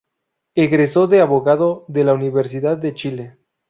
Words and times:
Egresó 0.55 1.05
de 1.05 1.21
abogado 1.21 1.85
de 1.87 2.03
la 2.03 2.15
Universidad 2.15 2.75
de 2.75 2.95
Chile. 2.95 3.37